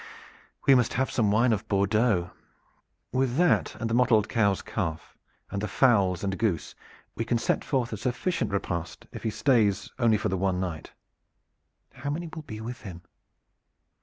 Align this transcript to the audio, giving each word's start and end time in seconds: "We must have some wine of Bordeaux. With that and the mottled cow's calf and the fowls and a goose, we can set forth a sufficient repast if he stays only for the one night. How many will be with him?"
"We 0.65 0.73
must 0.73 0.93
have 0.93 1.11
some 1.11 1.29
wine 1.29 1.53
of 1.53 1.67
Bordeaux. 1.67 2.31
With 3.11 3.35
that 3.37 3.75
and 3.75 3.87
the 3.87 3.93
mottled 3.93 4.27
cow's 4.27 4.63
calf 4.63 5.15
and 5.51 5.61
the 5.61 5.67
fowls 5.67 6.23
and 6.23 6.33
a 6.33 6.37
goose, 6.37 6.73
we 7.13 7.23
can 7.23 7.37
set 7.37 7.63
forth 7.63 7.93
a 7.93 7.97
sufficient 7.97 8.49
repast 8.51 9.05
if 9.11 9.21
he 9.21 9.29
stays 9.29 9.91
only 9.99 10.17
for 10.17 10.29
the 10.29 10.39
one 10.39 10.59
night. 10.59 10.93
How 11.93 12.09
many 12.09 12.27
will 12.33 12.41
be 12.41 12.59
with 12.61 12.81
him?" 12.81 13.03